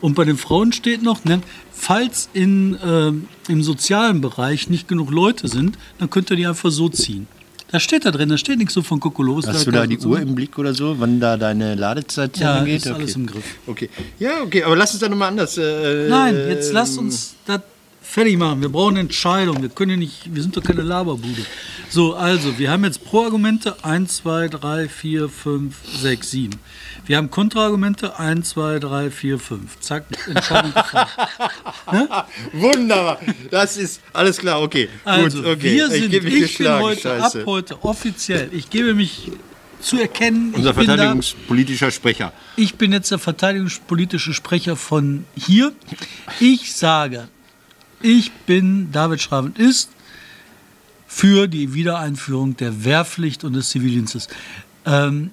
[0.00, 1.40] Und bei den Frauen steht noch, ne,
[1.72, 6.70] falls in, ähm, im sozialen Bereich nicht genug Leute sind, dann könnt ihr die einfach
[6.70, 7.26] so ziehen.
[7.70, 9.46] Da steht da drin, da steht nichts so von Kokolores.
[9.46, 12.76] Hast du da die Uhr im Blick oder so, wann da deine Ladezeit Ja, geht?
[12.86, 13.44] ist alles im Griff.
[13.66, 13.90] Okay.
[14.18, 15.58] Ja, okay, aber lass uns da nochmal anders.
[15.58, 17.60] Äh, Nein, jetzt lass ähm, uns das
[18.08, 18.62] fertig machen.
[18.62, 19.60] Wir brauchen Entscheidung.
[19.60, 21.44] Wir können ja nicht, wir sind doch keine Laberbude.
[21.90, 26.54] So, also, wir haben jetzt Pro-Argumente 1, 2, 3, 4, 5, 6, 7.
[27.06, 29.80] Wir haben Kontraargumente 1, 2, 3, 4, 5.
[29.80, 31.08] Zack, Entscheidung gefallen.
[32.52, 33.20] Wunderbar.
[33.50, 34.88] Das ist alles klar, okay.
[35.04, 35.62] Also, Gut, okay.
[35.62, 37.40] wir ich sind, gebe mich ich, bin heute, Scheiße.
[37.40, 39.30] ab heute offiziell, ich gebe mich
[39.80, 42.32] zu erkennen, Unser ich bin da, verteidigungspolitischer Sprecher.
[42.56, 45.72] Ich bin jetzt der verteidigungspolitische Sprecher von hier.
[46.40, 47.28] Ich sage,
[48.00, 49.90] ich bin, David Schraven ist
[51.06, 54.28] für die Wiedereinführung der Wehrpflicht und des Zivildienstes.
[54.84, 55.30] Ähm,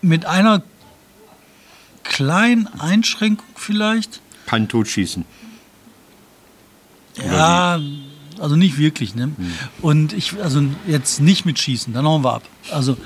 [0.00, 0.62] mit einer
[2.04, 4.20] kleinen Einschränkung vielleicht.
[4.46, 5.24] Kein Totschießen.
[7.16, 7.80] Ja,
[8.38, 9.14] also nicht wirklich.
[9.14, 9.32] Ne?
[9.82, 12.42] Und ich, also jetzt nicht mit Schießen, dann hauen wir ab.
[12.70, 12.96] Also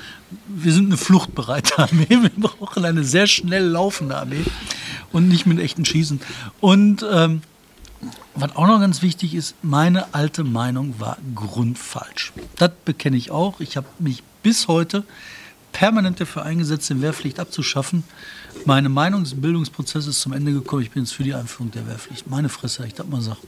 [0.47, 4.43] wir sind eine fluchtbereite Armee, wir brauchen eine sehr schnell laufende Armee
[5.11, 6.21] und nicht mit echten Schießen.
[6.59, 7.41] Und ähm,
[8.35, 12.33] was auch noch ganz wichtig ist, meine alte Meinung war grundfalsch.
[12.57, 13.59] Das bekenne ich auch.
[13.59, 15.03] Ich habe mich bis heute
[15.71, 18.03] permanent dafür eingesetzt, den Wehrpflicht abzuschaffen.
[18.65, 20.83] Meine Meinungsbildungsprozess ist zum Ende gekommen.
[20.83, 22.27] Ich bin jetzt für die Einführung der Wehrpflicht.
[22.29, 23.39] Meine Fresse, ich das mal sagen.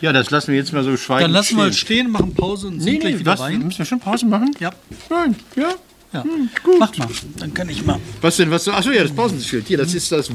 [0.00, 1.22] Ja, das lassen wir jetzt mal so schweigen.
[1.22, 3.40] Dann lassen wir halt stehen, machen Pause und sind Nee, gleich nee, wieder was?
[3.40, 3.60] rein.
[3.62, 4.50] Müssen wir schon Pause machen?
[4.58, 4.72] Ja,
[5.08, 5.70] Nein, ja.
[6.12, 6.24] ja.
[6.24, 6.74] Hm, gut.
[6.80, 7.08] Mach mal.
[7.36, 8.00] Dann kann ich mal.
[8.20, 8.50] Was denn?
[8.50, 8.66] Was?
[8.66, 9.68] Achso, ja, das Pausenschild.
[9.68, 10.28] Hier, das ist das.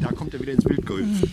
[0.00, 1.24] Da kommt er wieder ins Bild gehüpft.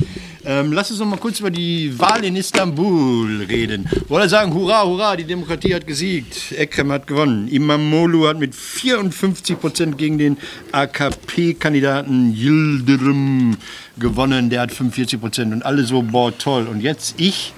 [0.47, 3.89] Ähm, lass uns noch mal kurz über die Wahl in Istanbul reden.
[4.10, 6.51] Wollen sagen, hurra, hurra, die Demokratie hat gesiegt.
[6.51, 7.47] Ekrem hat gewonnen.
[7.47, 10.38] Imamoglu hat mit 54 Prozent gegen den
[10.71, 13.58] AKP-Kandidaten Yildirim
[13.97, 14.51] gewonnen.
[14.51, 16.67] Der hat 45 Prozent und alle so, boah, toll.
[16.67, 17.54] Und jetzt ich,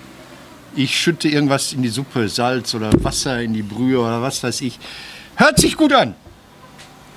[0.74, 4.62] ich schütte irgendwas in die Suppe, Salz oder Wasser in die Brühe oder was weiß
[4.62, 4.80] ich.
[5.36, 6.15] Hört sich gut an.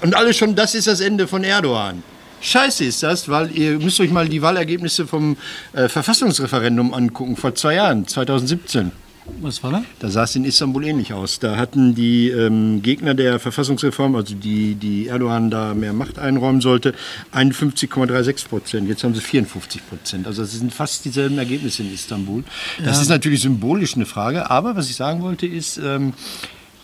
[0.02, 2.02] Und alle schon, das ist das Ende von Erdogan.
[2.40, 5.36] Scheiße ist das, weil ihr müsst euch mal die Wahlergebnisse vom
[5.72, 8.92] äh, Verfassungsreferendum angucken, vor zwei Jahren, 2017.
[9.40, 9.84] Was war da?
[10.00, 11.38] Da sah es in Istanbul ähnlich aus.
[11.38, 16.60] Da hatten die ähm, Gegner der Verfassungsreform, also die, die Erdogan da mehr Macht einräumen
[16.60, 16.94] sollte,
[17.32, 18.88] 51,36 Prozent.
[18.88, 20.26] Jetzt haben sie 54 Prozent.
[20.26, 22.44] Also das sind fast dieselben Ergebnisse in Istanbul.
[22.84, 24.50] Das ist natürlich symbolisch eine Frage.
[24.50, 26.12] Aber was ich sagen wollte ist, ähm,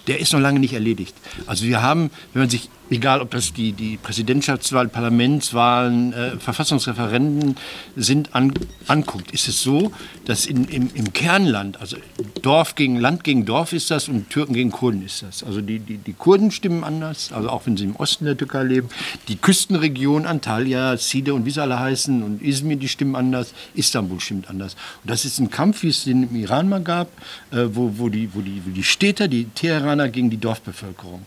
[0.07, 1.15] der ist noch lange nicht erledigt.
[1.47, 7.57] Also wir haben, wenn man sich, egal ob das die, die Präsidentschaftswahl, Parlamentswahlen, äh, Verfassungsreferenden
[7.97, 8.53] sind, an,
[8.87, 9.93] anguckt, ist es so,
[10.25, 11.97] dass in, im, im Kernland, also
[12.43, 15.43] Dorf gegen Land gegen Dorf ist das und Türken gegen Kurden ist das.
[15.43, 18.63] Also die, die, die Kurden stimmen anders, also auch wenn sie im Osten der Türkei
[18.63, 18.89] leben.
[19.29, 23.53] Die Küstenregion, Antalya, Side und wie sie alle heißen und Izmir, die stimmen anders.
[23.75, 24.75] Istanbul stimmt anders.
[25.03, 27.09] Und das ist ein Kampf, wie es den im Iran mal gab,
[27.51, 31.27] äh, wo, wo, die, wo, die, wo die Städter, die Teheraner gegen die Dorfbevölkerung.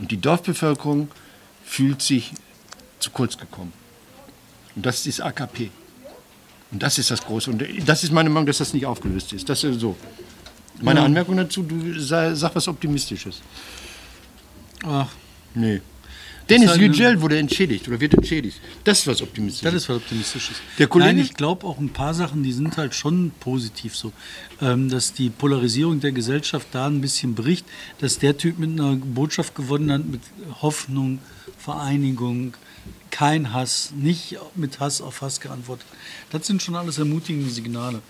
[0.00, 1.08] Und die Dorfbevölkerung
[1.64, 2.32] fühlt sich
[2.98, 3.72] zu kurz gekommen.
[4.74, 5.70] Und das ist AKP.
[6.72, 7.50] Und das ist das Große.
[7.50, 9.48] Und das ist meine Meinung, dass das nicht aufgelöst ist.
[9.48, 9.96] Das ist so.
[10.80, 13.42] Meine Anmerkung dazu, du sag, sag was Optimistisches.
[14.84, 15.08] Ach,
[15.54, 15.80] Nee.
[16.50, 18.60] Dennis halt Yücel wurde entschädigt oder wird entschädigt.
[18.84, 19.64] Das ist was Optimistisches.
[19.72, 20.56] das ist was Optimistisches.
[20.78, 24.12] Der Kollege- Nein, ich glaube auch ein paar Sachen, die sind halt schon positiv so.
[24.60, 27.64] Ähm, dass die Polarisierung der Gesellschaft da ein bisschen bricht,
[27.98, 30.20] dass der Typ mit einer Botschaft gewonnen hat, mit
[30.60, 31.18] Hoffnung,
[31.58, 32.54] Vereinigung,
[33.10, 35.86] kein Hass, nicht mit Hass auf Hass geantwortet.
[36.30, 38.00] Das sind schon alles ermutigende Signale.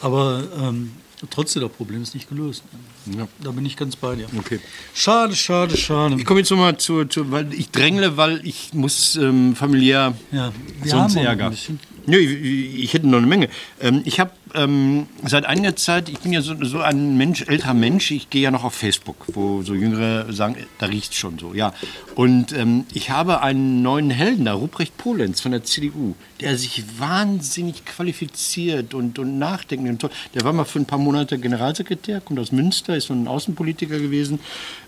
[0.00, 0.92] Aber ähm,
[1.30, 2.62] trotzdem, das Problem ist nicht gelöst.
[3.06, 3.26] Ja.
[3.42, 4.26] Da bin ich ganz bei dir.
[4.38, 4.60] Okay.
[4.94, 6.16] Schade, schade, schade.
[6.18, 10.52] Ich komme jetzt nochmal zu, zu, weil ich drängle, weil ich muss ähm, familiär Ja,
[10.82, 11.44] wir sonst haben Ärger.
[11.46, 11.80] ein bisschen.
[12.08, 13.50] Nö, ich, hätte noch eine Menge.
[13.82, 17.74] Ähm, ich habe ähm, seit einiger Zeit, ich bin ja so, so ein Mensch, älterer
[17.74, 21.38] Mensch, ich gehe ja noch auf Facebook, wo so Jüngere sagen, da riecht es schon
[21.38, 21.74] so, ja.
[22.14, 26.82] Und ähm, ich habe einen neuen Helden da, Ruprecht Polenz von der CDU, der sich
[26.98, 29.86] wahnsinnig qualifiziert und, und nachdenkt.
[29.86, 30.10] Und.
[30.34, 33.98] Der war mal für ein paar Monate Generalsekretär, kommt aus Münster, ist so ein Außenpolitiker
[33.98, 34.40] gewesen.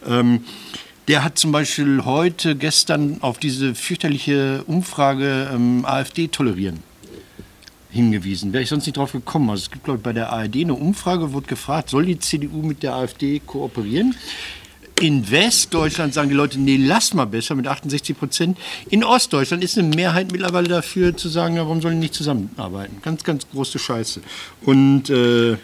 [0.06, 0.42] Ähm,
[1.06, 6.89] Der hat zum Beispiel heute, gestern auf diese fürchterliche Umfrage ähm, AfD tolerieren
[7.90, 8.52] hingewiesen.
[8.52, 9.50] Wäre ich sonst nicht drauf gekommen.
[9.50, 12.62] Also es gibt, glaube ich, bei der ARD eine Umfrage, wurde gefragt, soll die CDU
[12.62, 14.14] mit der AfD kooperieren?
[15.00, 18.58] In Westdeutschland sagen die Leute, nee, lass mal besser mit 68 Prozent.
[18.90, 22.98] In Ostdeutschland ist eine Mehrheit mittlerweile dafür zu sagen, ja, warum sollen die nicht zusammenarbeiten?
[23.02, 24.20] Ganz, ganz große Scheiße.
[24.66, 25.56] Und äh,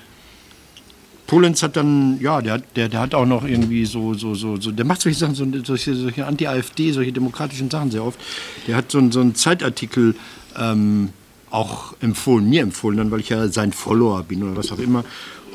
[1.27, 4.59] Polenz hat dann, ja, der, hat- der, der hat auch noch irgendwie so, so, so,
[4.61, 8.19] so der macht solche Sachen, so, solche, solche Anti-AfD, solche demokratischen Sachen sehr oft.
[8.67, 10.15] Der hat so, so einen Zeitartikel
[10.59, 11.11] ähm,
[11.51, 15.05] auch empfohlen, mir empfohlen, dann, weil ich ja sein Follower bin oder was auch immer.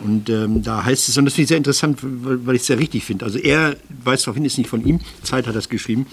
[0.03, 2.67] Und ähm, da heißt es, und das finde ich sehr interessant, weil, weil ich es
[2.67, 3.25] sehr richtig finde.
[3.25, 6.07] Also er weist darauf hin, ist nicht von ihm, Zeit hat das geschrieben.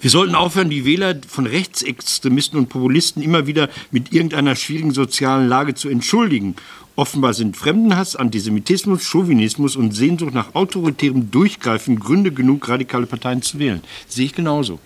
[0.00, 5.48] Wir sollten aufhören, die Wähler von Rechtsextremisten und Populisten immer wieder mit irgendeiner schwierigen sozialen
[5.48, 6.54] Lage zu entschuldigen.
[6.94, 13.58] Offenbar sind Fremdenhass, Antisemitismus, Chauvinismus und Sehnsucht nach autoritärem Durchgreifen Gründe genug, radikale Parteien zu
[13.58, 13.82] wählen.
[14.08, 14.78] Sehe ich genauso.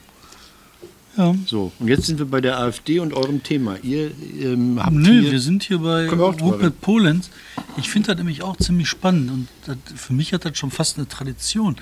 [1.17, 1.35] Ja.
[1.47, 3.77] So, und jetzt sind wir bei der AfD und eurem Thema.
[3.83, 6.09] Ihr ähm, habt Nö, wir sind hier bei.
[6.09, 7.31] Rupert Polenz.
[7.77, 10.99] Ich finde das nämlich auch ziemlich spannend und das, für mich hat das schon fast
[10.99, 11.77] eine Tradition.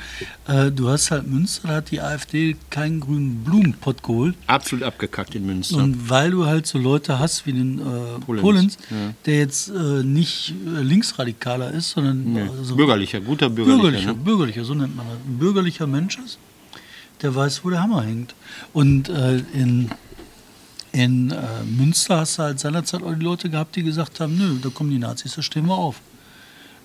[0.47, 4.35] Äh, du hast halt Münster, da hat die AfD keinen grünen Blumenpott geholt.
[4.47, 5.77] absolut abgekackt in Münster.
[5.77, 8.97] Und weil du halt so Leute hast wie den äh, Polenz, Polenz, ja.
[9.27, 13.83] der jetzt äh, nicht äh, linksradikaler ist, sondern Nee, äh, so bürgerlicher, guter bürgerlicher.
[13.83, 14.19] bürgerlicher, ne?
[14.25, 15.17] bürgerlicher, so nennt man das.
[15.27, 16.38] Ein bürgerlicher Mensch ist,
[17.23, 18.35] der weiß, wo der Hammer hängt.
[18.73, 19.91] Und äh, in,
[20.93, 24.59] in äh, Münster hast du halt seinerzeit auch die Leute gehabt, die gesagt haben, nö,
[24.63, 26.01] da kommen die Nazis, da stehen wir auf.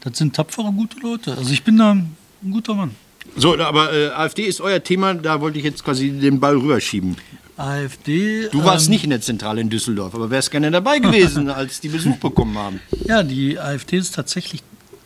[0.02, 1.36] Das sind tapfere, gute Leute.
[1.38, 2.16] Also ich bin da ein
[2.52, 2.96] guter Mann.
[3.36, 7.16] So, aber äh, AfD ist euer Thema, da wollte ich jetzt quasi den Ball rüberschieben.
[7.56, 8.50] AfD.
[8.50, 11.80] Du warst ähm, nicht in der Zentrale in Düsseldorf, aber wärst gerne dabei gewesen, als
[11.80, 12.82] die Besuch bekommen haben.
[13.06, 14.64] Ja, die AfD ist tatsächlich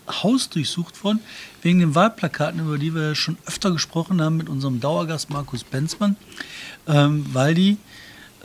[0.08, 1.20] hausdurchsucht worden,
[1.62, 6.15] wegen den Wahlplakaten, über die wir schon öfter gesprochen haben mit unserem Dauergast Markus Benzmann,
[6.88, 7.78] ähm, weil die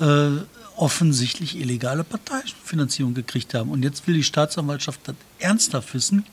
[0.01, 0.31] äh,
[0.77, 3.70] offensichtlich illegale Parteifinanzierung gekriegt haben.
[3.70, 6.25] Und jetzt will die Staatsanwaltschaft das ernsthaft wissen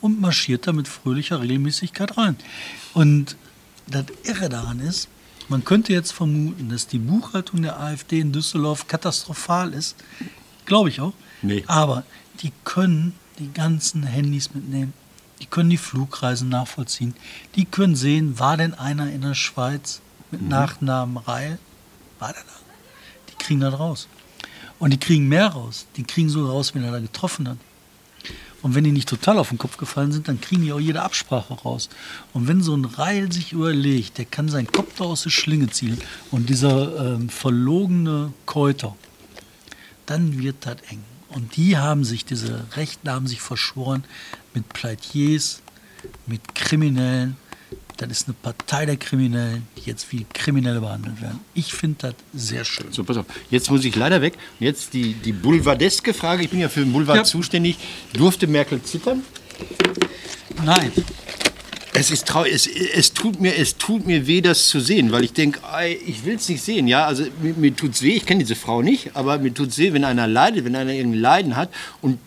[0.00, 2.36] und marschiert da mit fröhlicher Regelmäßigkeit rein.
[2.94, 3.36] Und
[3.86, 5.08] das Irre daran ist,
[5.48, 9.96] man könnte jetzt vermuten, dass die Buchhaltung der AfD in Düsseldorf katastrophal ist.
[10.66, 11.14] Glaube ich auch.
[11.40, 11.64] Nee.
[11.66, 12.04] Aber
[12.42, 14.92] die können die ganzen Handys mitnehmen.
[15.40, 17.14] Die können die Flugreisen nachvollziehen.
[17.54, 21.58] Die können sehen, war denn einer in der Schweiz mit Nachnamen Reil?
[22.18, 22.50] War der da?
[23.30, 24.08] Die kriegen das raus.
[24.78, 25.86] Und die kriegen mehr raus.
[25.96, 27.58] Die kriegen so raus, wenn er da getroffen hat.
[28.60, 31.02] Und wenn die nicht total auf den Kopf gefallen sind, dann kriegen die auch jede
[31.02, 31.88] Absprache raus.
[32.32, 35.68] Und wenn so ein Reil sich überlegt, der kann seinen Kopf da aus der Schlinge
[35.68, 35.98] ziehen
[36.32, 38.96] und dieser ähm, verlogene Käuter,
[40.06, 41.04] dann wird das eng.
[41.30, 44.04] Und die haben sich, diese Rechten haben sich verschworen
[44.54, 45.60] mit Pleitiers,
[46.26, 47.36] mit Kriminellen.
[47.98, 51.40] Das ist eine Partei der Kriminellen, die jetzt wie Kriminelle behandelt werden.
[51.54, 52.86] Ich finde das sehr schön.
[52.92, 53.26] So, pass auf.
[53.50, 54.34] Jetzt muss ich leider weg.
[54.60, 56.44] Jetzt die, die boulevardeske Frage.
[56.44, 57.24] Ich bin ja für den Boulevard Ja.
[57.24, 57.76] zuständig.
[58.12, 59.22] Durfte Merkel zittern?
[60.64, 60.92] Nein,
[61.98, 62.54] Es ist traurig.
[62.54, 65.60] Es, es, tut mir, es tut mir weh, das zu sehen, weil ich denke,
[66.06, 66.86] ich will es nicht sehen.
[66.86, 68.16] Ja, also mir, mir tut es weh.
[68.16, 70.92] Ich kenne diese Frau nicht, aber mir tut es weh, wenn einer leidet, wenn einer
[70.92, 72.18] irgendein Leiden hat und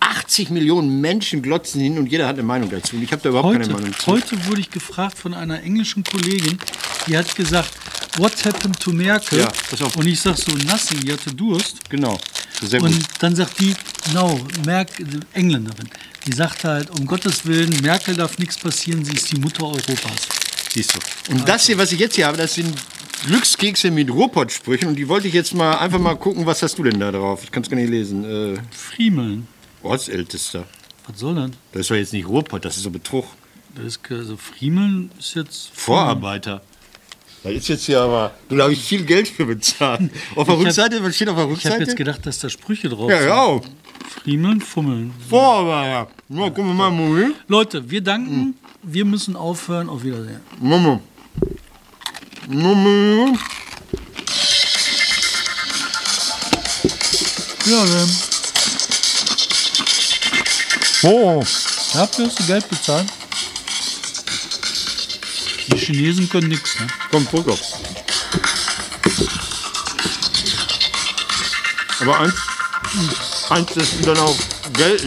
[0.00, 2.96] 80 Millionen Menschen glotzen hin und jeder hat eine Meinung dazu.
[2.96, 4.06] Und ich habe da überhaupt keine heute, Meinung zu.
[4.06, 6.58] heute wurde ich gefragt von einer englischen Kollegin,
[7.06, 7.70] die hat gesagt,
[8.18, 9.40] what happened to Merkel?
[9.40, 9.96] Ja, pass auf.
[9.96, 11.88] Und ich sag so, nothing, die hatte Durst.
[11.90, 12.18] Genau.
[12.62, 12.90] Sehr gut.
[12.90, 13.74] Und dann sagt die,
[14.14, 15.88] no, Merkel, Engländerin,
[16.26, 20.28] die sagt halt, um Gottes Willen, Merkel darf nichts passieren, sie ist die Mutter Europas.
[20.72, 21.32] Siehst du.
[21.32, 22.74] Und das hier, was ich jetzt hier habe, das sind
[23.26, 24.88] Glückskekse mit Ruhrpott-Sprüchen.
[24.88, 27.42] Und die wollte ich jetzt mal einfach mal gucken, was hast du denn da drauf?
[27.44, 28.24] Ich kann es gar nicht lesen.
[28.24, 29.46] Äh, Friemeln,
[29.82, 30.64] Ortsältester.
[31.06, 31.50] was soll das?
[31.72, 33.26] Das ist doch jetzt nicht Ruhrpott, das ist so Betrug.
[33.74, 35.70] das ist, also Friemeln ist jetzt...
[35.72, 36.62] Vorarbeiter.
[37.42, 40.10] Da ist jetzt hier aber, da habe ich viel Geld für bezahlt.
[40.34, 41.84] Auf der Ich Rückseite, was steht auf der Ich habe Rückseite?
[41.84, 43.28] jetzt gedacht, dass da Sprüche drauf ja, sind.
[43.28, 43.60] ja.
[44.22, 45.12] Friemeln, Fummeln.
[45.28, 46.10] Vorarbeiter.
[46.28, 47.36] Ja, gucken wir mal, Moment.
[47.48, 49.88] Leute, wir danken, wir müssen aufhören.
[49.88, 50.40] Auf Wiedersehen.
[50.60, 51.00] Mama.
[52.48, 53.36] Mama.
[57.66, 58.10] Ja, dann.
[61.02, 61.42] Oh.
[61.92, 63.06] Dafür hast du Geld bezahlt.
[65.86, 66.88] Chinesen können nichts, ne?
[67.12, 67.56] Komm, Foto.
[72.00, 72.34] Aber eins,
[73.50, 74.36] eins, ist dann auch
[74.72, 75.04] Geld,